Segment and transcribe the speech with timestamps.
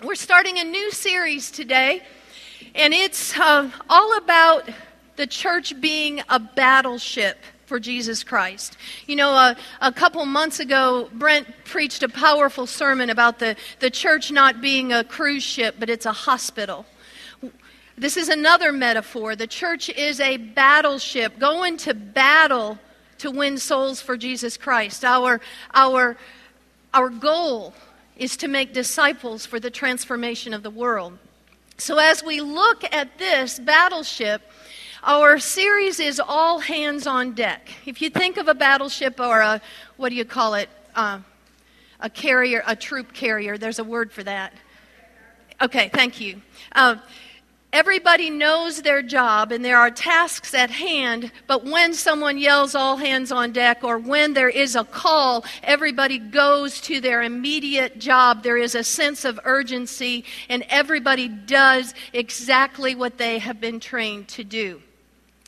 [0.00, 2.02] We're starting a new series today,
[2.76, 4.68] and it's uh, all about
[5.16, 7.36] the church being a battleship
[7.66, 8.76] for Jesus Christ.
[9.08, 13.90] You know, uh, a couple months ago, Brent preached a powerful sermon about the, the
[13.90, 16.86] church not being a cruise ship, but it's a hospital.
[17.96, 19.34] This is another metaphor.
[19.34, 22.78] The church is a battleship going to battle
[23.18, 25.04] to win souls for Jesus Christ.
[25.04, 25.40] Our,
[25.74, 26.16] our,
[26.94, 27.74] our goal
[28.18, 31.16] is to make disciples for the transformation of the world.
[31.78, 34.42] So, as we look at this battleship,
[35.04, 37.70] our series is all hands on deck.
[37.86, 39.60] If you think of a battleship or a,
[39.96, 40.68] what do you call it?
[40.94, 41.20] Uh,
[42.00, 44.52] a carrier, a troop carrier, there's a word for that.
[45.60, 46.40] Okay, thank you.
[46.72, 46.96] Uh,
[47.70, 52.96] Everybody knows their job and there are tasks at hand, but when someone yells all
[52.96, 58.42] hands on deck or when there is a call, everybody goes to their immediate job.
[58.42, 64.28] There is a sense of urgency and everybody does exactly what they have been trained
[64.28, 64.80] to do.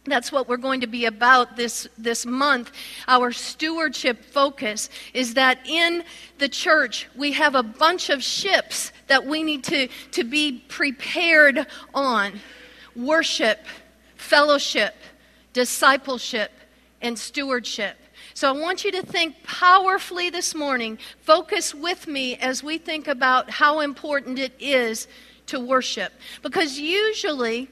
[0.07, 2.73] That's what we're going to be about this, this month.
[3.07, 6.05] Our stewardship focus is that in
[6.39, 11.67] the church, we have a bunch of ships that we need to, to be prepared
[11.93, 12.41] on
[12.97, 13.67] worship,
[14.17, 14.95] fellowship,
[15.53, 16.51] discipleship,
[17.03, 17.99] and stewardship.
[18.33, 20.99] So I want you to think powerfully this morning.
[21.21, 25.09] Focus with me as we think about how important it is
[25.47, 26.13] to worship.
[26.43, 27.69] Because usually,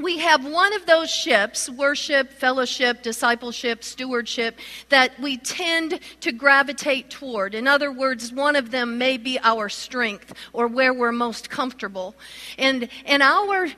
[0.00, 7.10] we have one of those ships worship, fellowship, discipleship, stewardship that we tend to gravitate
[7.10, 7.54] toward.
[7.54, 12.14] In other words, one of them may be our strength or where we're most comfortable.
[12.56, 13.68] And, and our,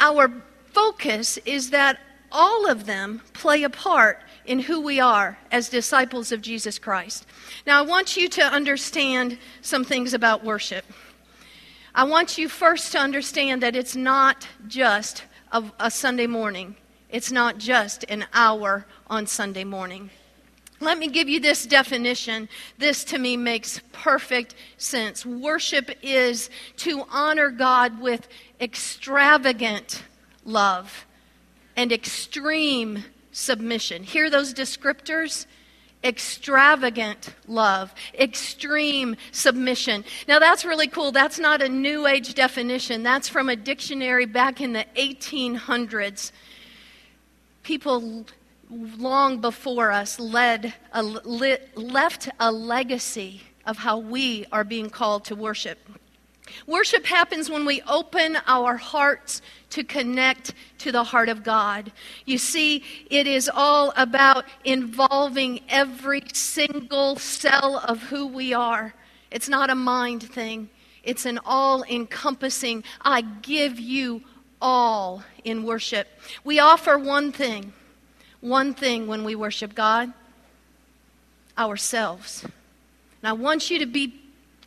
[0.00, 0.32] our
[0.72, 2.00] focus is that
[2.32, 7.24] all of them play a part in who we are as disciples of Jesus Christ.
[7.66, 10.84] Now, I want you to understand some things about worship.
[11.94, 16.76] I want you first to understand that it's not just of a Sunday morning.
[17.10, 20.10] It's not just an hour on Sunday morning.
[20.80, 22.48] Let me give you this definition.
[22.76, 25.24] This to me makes perfect sense.
[25.24, 28.28] Worship is to honor God with
[28.60, 30.02] extravagant
[30.44, 31.06] love
[31.76, 34.02] and extreme submission.
[34.02, 35.46] Hear those descriptors?
[36.04, 40.04] Extravagant love, extreme submission.
[40.28, 41.12] Now, that's really cool.
[41.12, 46.32] That's not a New Age definition, that's from a dictionary back in the 1800s.
[47.62, 48.26] People
[48.70, 55.34] long before us led a, left a legacy of how we are being called to
[55.34, 55.78] worship.
[56.66, 61.92] Worship happens when we open our hearts to connect to the heart of God.
[62.24, 68.94] You see, it is all about involving every single cell of who we are.
[69.30, 70.68] It's not a mind thing,
[71.02, 74.22] it's an all encompassing, I give you
[74.60, 76.08] all in worship.
[76.44, 77.72] We offer one thing,
[78.40, 80.12] one thing when we worship God
[81.58, 82.44] ourselves.
[82.44, 82.52] And
[83.24, 84.14] I want you to be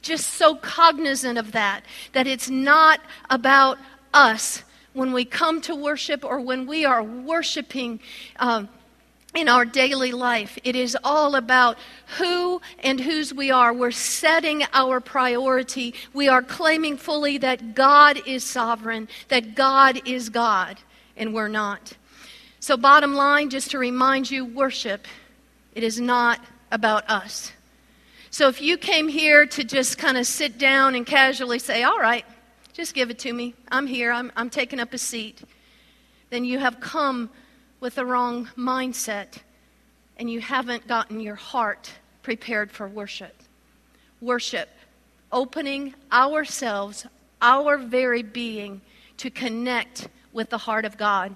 [0.02, 1.84] just so cognizant of that,
[2.14, 3.78] that it's not about
[4.14, 8.00] us when we come to worship or when we are worshiping.
[8.38, 8.70] Um,
[9.36, 10.58] in our daily life.
[10.64, 11.78] It is all about
[12.18, 13.72] who and whose we are.
[13.74, 15.94] We're setting our priority.
[16.14, 20.80] We are claiming fully that God is sovereign, that God is God,
[21.16, 21.94] and we're not.
[22.60, 25.08] So, bottom line, just to remind you worship,
[25.74, 27.52] it is not about us.
[28.32, 32.00] So if you came here to just kind of sit down and casually say, All
[32.00, 32.26] right,
[32.74, 35.42] just give it to me, I'm here, I'm, I'm taking up a seat,
[36.30, 37.30] then you have come
[37.80, 39.40] with the wrong mindset
[40.18, 41.92] and you haven't gotten your heart
[42.22, 43.36] prepared for worship.
[44.22, 44.70] Worship,
[45.32, 47.08] opening ourselves,
[47.42, 48.82] our very being,
[49.18, 51.36] to connect with the heart of God.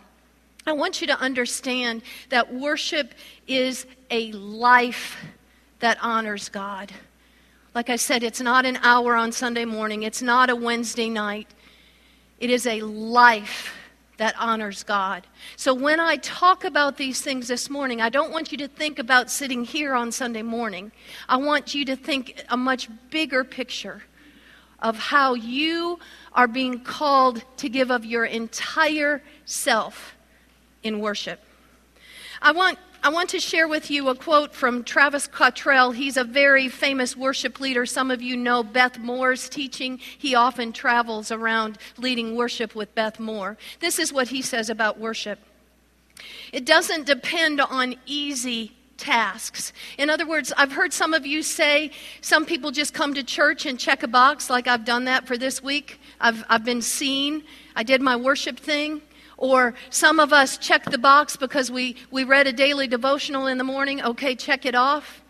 [0.67, 3.13] I want you to understand that worship
[3.47, 5.17] is a life
[5.83, 6.93] that honors God.
[7.75, 11.49] Like I said, it's not an hour on Sunday morning, it's not a Wednesday night.
[12.39, 13.75] It is a life
[14.15, 15.27] that honors God.
[15.57, 18.97] So when I talk about these things this morning, I don't want you to think
[18.97, 20.93] about sitting here on Sunday morning.
[21.27, 24.03] I want you to think a much bigger picture
[24.79, 25.99] of how you
[26.31, 30.15] are being called to give of your entire self
[30.81, 31.41] in worship.
[32.41, 35.91] I want I want to share with you a quote from Travis Cottrell.
[35.91, 37.85] He's a very famous worship leader.
[37.85, 39.97] Some of you know Beth Moore's teaching.
[40.17, 43.57] He often travels around leading worship with Beth Moore.
[43.81, 45.39] This is what he says about worship
[46.51, 49.73] it doesn't depend on easy tasks.
[49.97, 51.91] In other words, I've heard some of you say
[52.21, 55.37] some people just come to church and check a box, like I've done that for
[55.37, 55.99] this week.
[56.21, 57.43] I've, I've been seen,
[57.75, 59.01] I did my worship thing.
[59.43, 63.57] Or some of us check the box because we, we read a daily devotional in
[63.57, 64.01] the morning.
[64.01, 65.21] Okay, check it off.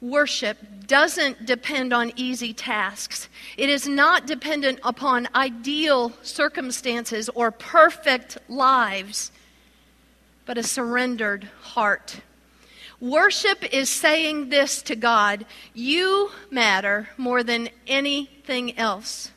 [0.00, 3.28] Worship doesn't depend on easy tasks.
[3.56, 9.32] It is not dependent upon ideal circumstances or perfect lives,
[10.44, 12.20] but a surrendered heart.
[13.00, 19.32] Worship is saying this to God You matter more than anything else.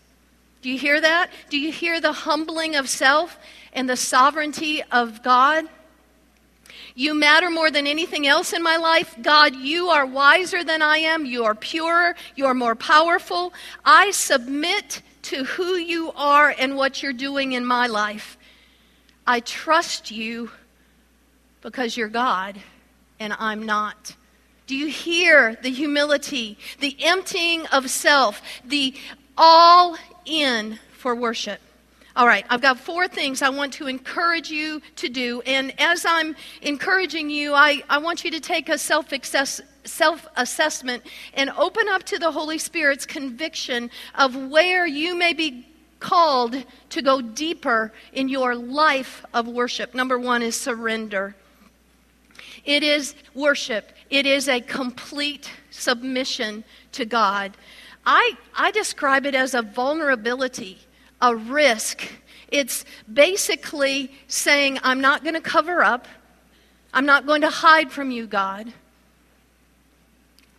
[0.61, 1.31] Do you hear that?
[1.49, 3.37] Do you hear the humbling of self
[3.73, 5.65] and the sovereignty of God?
[6.95, 9.15] You matter more than anything else in my life.
[9.21, 11.25] God, you are wiser than I am.
[11.25, 12.15] You are purer.
[12.35, 13.53] You are more powerful.
[13.85, 18.37] I submit to who you are and what you're doing in my life.
[19.25, 20.51] I trust you
[21.61, 22.59] because you're God
[23.19, 24.15] and I'm not.
[24.67, 28.93] Do you hear the humility, the emptying of self, the
[29.37, 31.59] all in for worship?
[32.15, 35.41] All right, I've got four things I want to encourage you to do.
[35.45, 39.13] And as I'm encouraging you, I, I want you to take a self
[40.35, 45.65] assessment and open up to the Holy Spirit's conviction of where you may be
[45.99, 49.93] called to go deeper in your life of worship.
[49.93, 51.35] Number one is surrender.
[52.65, 56.63] It is worship, it is a complete submission
[56.93, 57.55] to God.
[58.11, 60.79] I, I describe it as a vulnerability,
[61.21, 62.01] a risk.
[62.47, 62.83] It's
[63.13, 66.07] basically saying, I'm not going to cover up,
[66.91, 68.73] I'm not going to hide from you, God.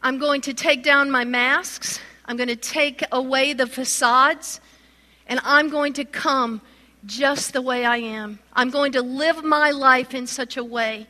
[0.01, 4.61] I'm going to take down my masks, I'm going to take away the facades,
[5.27, 6.61] and I'm going to come
[7.05, 8.39] just the way I am.
[8.53, 11.09] I'm going to live my life in such a way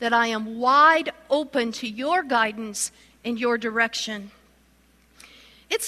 [0.00, 2.90] that I am wide open to your guidance
[3.24, 4.32] and your direction.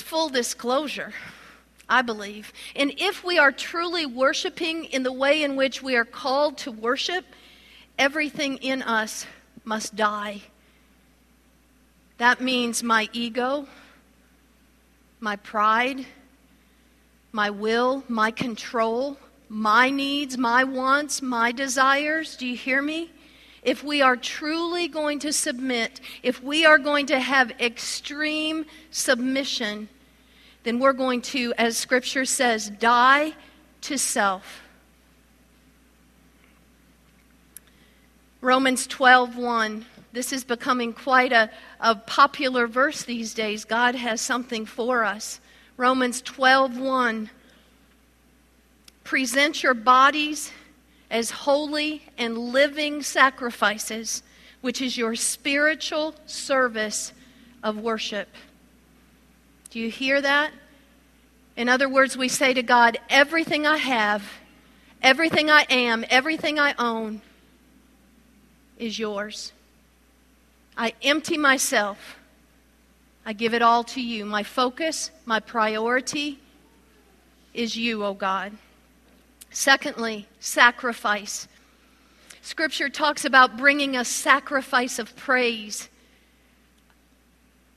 [0.00, 1.12] Full disclosure,
[1.88, 2.52] I believe.
[2.74, 6.72] And if we are truly worshiping in the way in which we are called to
[6.72, 7.24] worship,
[7.98, 9.26] everything in us
[9.64, 10.42] must die.
[12.18, 13.66] That means my ego,
[15.20, 16.06] my pride,
[17.32, 19.16] my will, my control,
[19.48, 22.36] my needs, my wants, my desires.
[22.36, 23.10] Do you hear me?
[23.62, 29.88] If we are truly going to submit, if we are going to have extreme submission,
[30.62, 33.34] then we're going to, as Scripture says, die
[33.82, 34.62] to self.
[38.40, 39.84] Romans 12 1.
[40.12, 43.64] This is becoming quite a, a popular verse these days.
[43.64, 45.40] God has something for us.
[45.76, 47.30] Romans 12 1.
[49.04, 50.50] Present your bodies
[51.10, 54.22] as holy and living sacrifices,
[54.60, 57.12] which is your spiritual service
[57.62, 58.28] of worship.
[59.70, 60.52] Do you hear that?
[61.56, 64.22] In other words, we say to God, everything I have,
[65.02, 67.20] everything I am, everything I own
[68.78, 69.52] is yours.
[70.76, 72.16] I empty myself.
[73.26, 74.24] I give it all to you.
[74.24, 76.38] My focus, my priority
[77.52, 78.52] is you, O oh God.
[79.50, 81.48] Secondly, sacrifice.
[82.42, 85.88] Scripture talks about bringing a sacrifice of praise.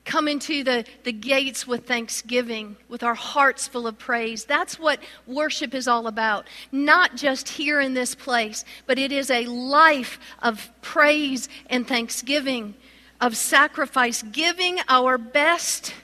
[0.04, 4.44] Come into the, the gates with thanksgiving, with our hearts full of praise.
[4.44, 6.46] That's what worship is all about.
[6.70, 12.74] Not just here in this place, but it is a life of praise and thanksgiving,
[13.20, 15.94] of sacrifice, giving our best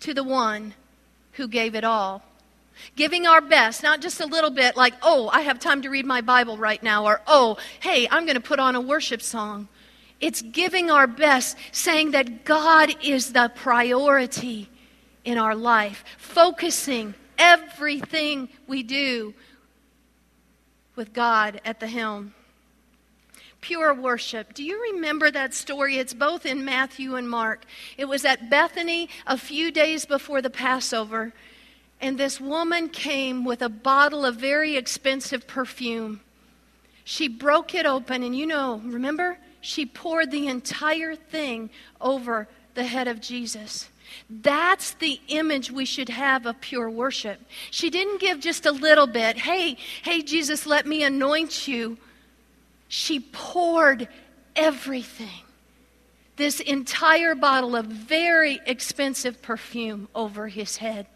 [0.00, 0.74] to the one
[1.32, 2.22] who gave it all.
[2.94, 6.06] Giving our best, not just a little bit like, oh, I have time to read
[6.06, 9.68] my Bible right now, or oh, hey, I'm going to put on a worship song.
[10.20, 14.70] It's giving our best, saying that God is the priority
[15.24, 19.34] in our life, focusing everything we do
[20.94, 22.32] with God at the helm.
[23.60, 24.54] Pure worship.
[24.54, 25.98] Do you remember that story?
[25.98, 27.64] It's both in Matthew and Mark.
[27.98, 31.32] It was at Bethany a few days before the Passover.
[32.00, 36.20] And this woman came with a bottle of very expensive perfume.
[37.04, 39.38] She broke it open, and you know, remember?
[39.60, 43.88] She poured the entire thing over the head of Jesus.
[44.28, 47.40] That's the image we should have of pure worship.
[47.70, 49.38] She didn't give just a little bit.
[49.38, 51.96] Hey, hey, Jesus, let me anoint you.
[52.88, 54.08] She poured
[54.54, 55.42] everything.
[56.36, 61.06] This entire bottle of very expensive perfume over his head.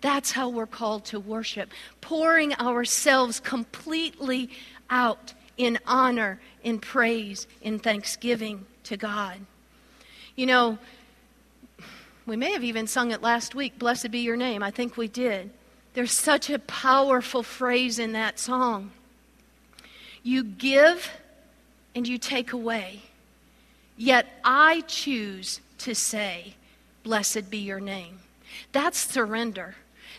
[0.00, 4.50] That's how we're called to worship, pouring ourselves completely
[4.88, 9.38] out in honor, in praise, in thanksgiving to God.
[10.36, 10.78] You know,
[12.24, 14.62] we may have even sung it last week, Blessed be your name.
[14.62, 15.50] I think we did.
[15.94, 18.92] There's such a powerful phrase in that song.
[20.22, 21.10] You give
[21.94, 23.00] and you take away.
[23.96, 26.54] Yet I choose to say,
[27.02, 28.20] Blessed be your name.
[28.72, 29.74] That's surrender.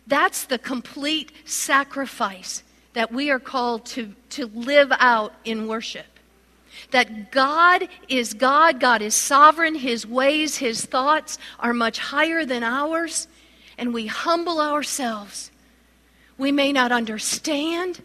[0.07, 6.05] That's the complete sacrifice that we are called to, to live out in worship.
[6.91, 12.63] That God is God, God is sovereign, His ways, His thoughts are much higher than
[12.63, 13.27] ours,
[13.77, 15.51] and we humble ourselves.
[16.38, 18.01] We may not understand,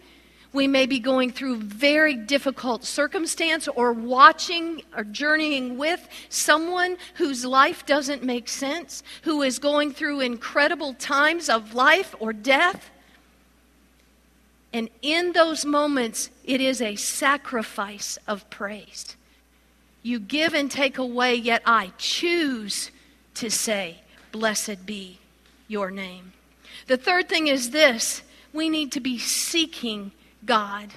[0.56, 7.44] we may be going through very difficult circumstance or watching or journeying with someone whose
[7.44, 12.90] life doesn't make sense, who is going through incredible times of life or death.
[14.72, 19.14] And in those moments, it is a sacrifice of praise.
[20.02, 22.90] You give and take away, yet I choose
[23.34, 24.00] to say,
[24.32, 25.18] Blessed be
[25.68, 26.32] your name.
[26.86, 28.22] The third thing is this
[28.54, 30.12] we need to be seeking
[30.46, 30.92] God.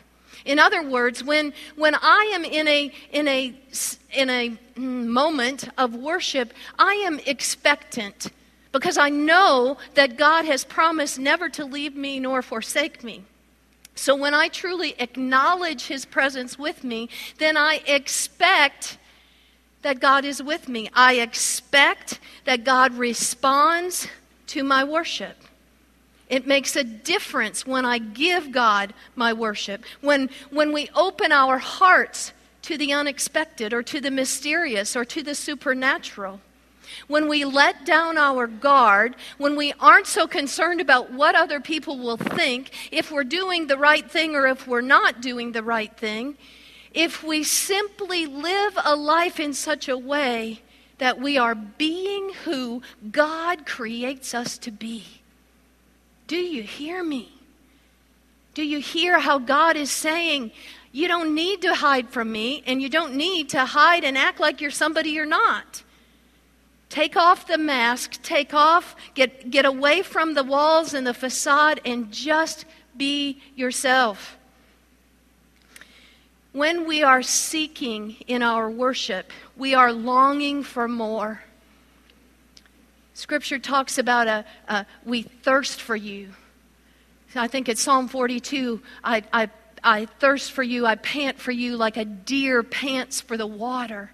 [0.45, 3.53] In other words, when, when I am in a, in, a,
[4.13, 8.31] in a moment of worship, I am expectant
[8.71, 13.23] because I know that God has promised never to leave me nor forsake me.
[13.95, 18.97] So when I truly acknowledge His presence with me, then I expect
[19.81, 20.89] that God is with me.
[20.93, 24.07] I expect that God responds
[24.47, 25.35] to my worship.
[26.29, 29.83] It makes a difference when I give God my worship.
[30.01, 32.33] When, when we open our hearts
[32.63, 36.39] to the unexpected or to the mysterious or to the supernatural.
[37.07, 41.97] When we let down our guard, when we aren't so concerned about what other people
[41.97, 45.95] will think, if we're doing the right thing or if we're not doing the right
[45.97, 46.37] thing,
[46.93, 50.61] if we simply live a life in such a way
[50.97, 52.81] that we are being who
[53.11, 55.18] God creates us to be
[56.29, 57.27] do you hear me?
[58.53, 60.51] Do you hear how God is saying,
[60.91, 64.39] You don't need to hide from me, and you don't need to hide and act
[64.39, 65.83] like you're somebody you're not?
[66.87, 71.81] Take off the mask, take off, get, get away from the walls and the facade,
[71.83, 74.37] and just be yourself.
[76.51, 81.41] When we are seeking in our worship, we are longing for more.
[83.19, 86.29] Scripture talks about a, a we thirst for you.
[87.35, 88.81] I think it's Psalm 42.
[89.03, 89.49] I, I,
[89.83, 94.11] I thirst for you, I pant for you like a deer pants for the water.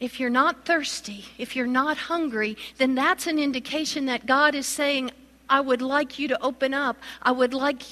[0.00, 4.66] If you're not thirsty, if you're not hungry, then that's an indication that God is
[4.66, 5.12] saying,
[5.48, 6.96] I would like you to open up.
[7.22, 7.82] I would like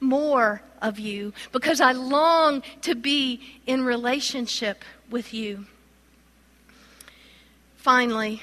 [0.00, 5.66] more of you because I long to be in relationship with you.
[7.78, 8.42] Finally,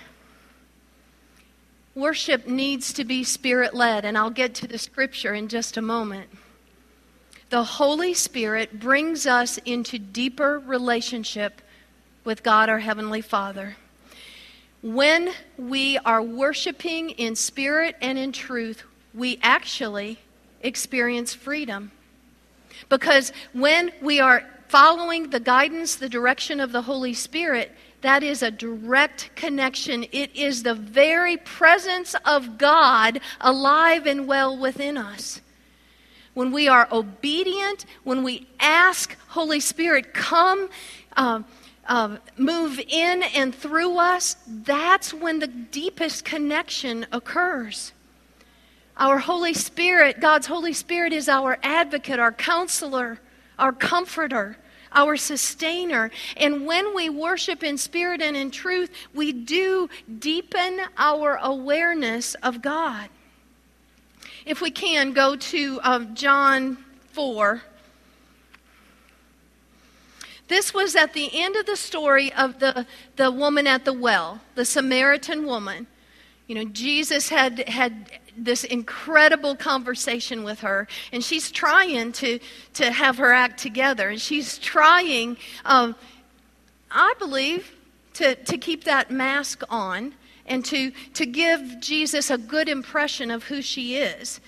[1.94, 5.82] worship needs to be spirit led, and I'll get to the scripture in just a
[5.82, 6.30] moment.
[7.50, 11.62] The Holy Spirit brings us into deeper relationship
[12.24, 13.76] with God our Heavenly Father.
[14.82, 20.18] When we are worshiping in spirit and in truth, we actually
[20.62, 21.92] experience freedom.
[22.88, 28.44] Because when we are following the guidance, the direction of the Holy Spirit, that is
[28.44, 30.06] a direct connection.
[30.12, 35.40] It is the very presence of God alive and well within us.
[36.34, 40.70] When we are obedient, when we ask, Holy Spirit, come,
[41.16, 41.44] uh,
[41.88, 47.94] uh, move in and through us, that's when the deepest connection occurs.
[48.98, 53.22] Our Holy Spirit, God's Holy Spirit, is our advocate, our counselor,
[53.58, 54.58] our comforter
[54.96, 56.10] our sustainer.
[56.38, 62.62] And when we worship in spirit and in truth, we do deepen our awareness of
[62.62, 63.10] God.
[64.46, 66.78] If we can, go to um, John
[67.12, 67.62] 4.
[70.48, 72.86] This was at the end of the story of the,
[73.16, 75.88] the woman at the well, the Samaritan woman.
[76.48, 82.40] You know, Jesus had, had this incredible conversation with her, and she's trying to,
[82.74, 84.10] to have her act together.
[84.10, 85.96] And she's trying, um,
[86.92, 87.72] I believe,
[88.14, 90.14] to, to keep that mask on
[90.46, 94.40] and to, to give Jesus a good impression of who she is.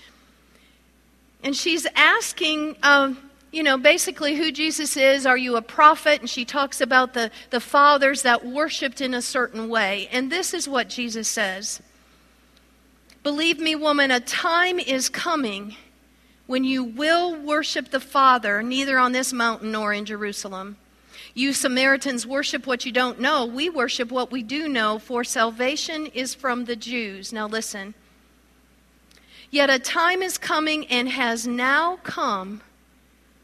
[1.42, 3.18] And she's asking, um,
[3.50, 5.26] you know, basically who Jesus is.
[5.26, 6.20] Are you a prophet?
[6.20, 10.08] And she talks about the, the fathers that worshiped in a certain way.
[10.12, 11.80] And this is what Jesus says
[13.28, 15.76] Believe me, woman, a time is coming
[16.46, 20.78] when you will worship the Father, neither on this mountain nor in Jerusalem.
[21.34, 23.44] You Samaritans worship what you don't know.
[23.44, 27.30] We worship what we do know, for salvation is from the Jews.
[27.30, 27.92] Now listen.
[29.50, 32.62] Yet a time is coming and has now come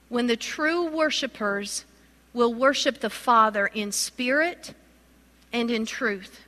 [0.09, 1.85] when the true worshipers
[2.33, 4.73] will worship the Father in spirit
[5.53, 6.41] and in truth.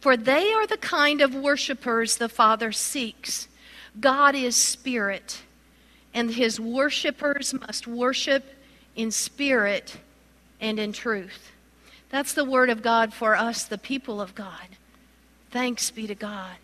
[0.00, 3.48] For they are the kind of worshipers the Father seeks.
[3.98, 5.42] God is spirit,
[6.12, 8.44] and his worshipers must worship
[8.94, 9.98] in spirit
[10.60, 11.52] and in truth.
[12.10, 14.68] That's the word of God for us, the people of God.
[15.50, 16.56] Thanks be to God.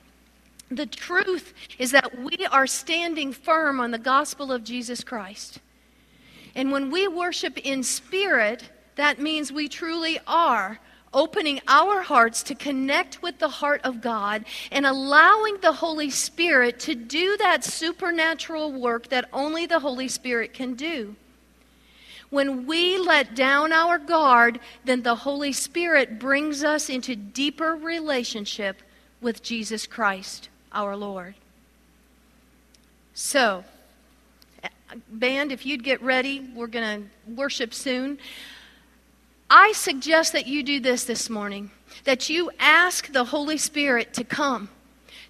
[0.71, 5.59] The truth is that we are standing firm on the gospel of Jesus Christ.
[6.55, 10.79] And when we worship in spirit, that means we truly are
[11.15, 16.81] opening our hearts to connect with the heart of God and allowing the Holy Spirit
[16.81, 21.15] to do that supernatural work that only the Holy Spirit can do.
[22.31, 28.83] When we let down our guard, then the Holy Spirit brings us into deeper relationship
[29.21, 31.35] with Jesus Christ, our Lord.
[33.13, 33.65] So,
[35.11, 38.19] band, if you'd get ready, we're going to worship soon.
[39.55, 41.71] I suggest that you do this this morning
[42.05, 44.71] that you ask the Holy Spirit to come,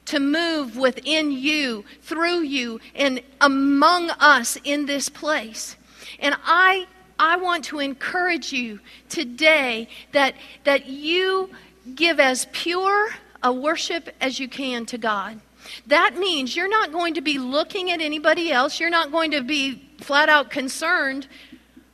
[0.06, 5.74] to move within you, through you, and among us in this place.
[6.20, 6.86] And I,
[7.18, 11.50] I want to encourage you today that, that you
[11.96, 13.10] give as pure
[13.42, 15.40] a worship as you can to God.
[15.88, 18.78] That means you're not going to be looking at anybody else.
[18.78, 21.26] You're not going to be flat out concerned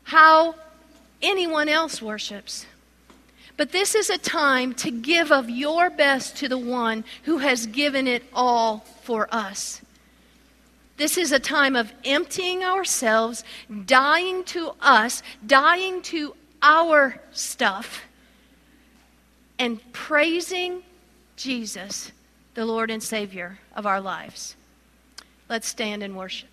[0.02, 0.56] how
[1.22, 2.66] anyone else worships.
[3.56, 7.66] But this is a time to give of your best to the one who has
[7.66, 9.82] given it all for us.
[10.96, 13.44] This is a time of emptying ourselves,
[13.86, 18.04] dying to us, dying to our stuff,
[19.58, 20.82] and praising
[21.36, 22.12] Jesus,
[22.54, 24.56] the Lord and Savior of our lives.
[25.48, 26.48] Let's stand and worship.